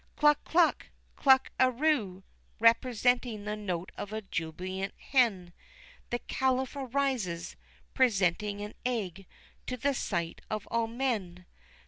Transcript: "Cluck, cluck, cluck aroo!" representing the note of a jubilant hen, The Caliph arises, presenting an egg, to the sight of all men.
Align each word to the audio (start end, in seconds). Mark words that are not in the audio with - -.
"Cluck, 0.15 0.43
cluck, 0.45 0.87
cluck 1.15 1.51
aroo!" 1.59 2.23
representing 2.59 3.43
the 3.43 3.55
note 3.55 3.91
of 3.95 4.11
a 4.11 4.23
jubilant 4.23 4.95
hen, 4.97 5.53
The 6.09 6.17
Caliph 6.17 6.75
arises, 6.75 7.55
presenting 7.93 8.61
an 8.61 8.73
egg, 8.83 9.27
to 9.67 9.77
the 9.77 9.93
sight 9.93 10.41
of 10.49 10.65
all 10.71 10.87
men. 10.87 11.45